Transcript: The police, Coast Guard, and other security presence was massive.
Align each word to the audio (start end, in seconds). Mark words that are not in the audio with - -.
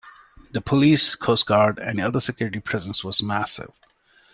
The 0.49 0.61
police, 0.61 1.13
Coast 1.13 1.45
Guard, 1.45 1.77
and 1.77 2.01
other 2.01 2.19
security 2.19 2.59
presence 2.59 3.03
was 3.03 3.21
massive. 3.21 3.69